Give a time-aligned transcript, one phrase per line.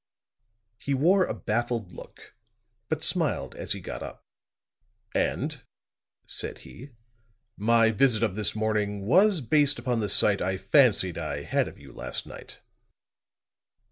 [0.79, 2.33] He wore a baffled look,
[2.89, 4.23] but smiled as he got up.
[5.13, 5.61] "And,"
[6.25, 6.89] said he,
[7.55, 11.77] "my visit of this morning was based upon the sight I fancied I had of
[11.77, 12.61] you last night."